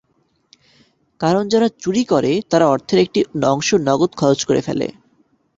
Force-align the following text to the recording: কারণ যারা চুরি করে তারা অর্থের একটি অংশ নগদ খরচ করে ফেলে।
কারণ 1.21 1.43
যারা 1.49 1.67
চুরি 1.81 2.03
করে 2.05 2.31
তারা 2.49 2.65
অর্থের 2.67 2.99
একটি 2.99 3.19
অংশ 3.45 3.69
নগদ 3.87 4.11
খরচ 4.15 4.39
করে 4.45 4.61
ফেলে। 4.61 4.87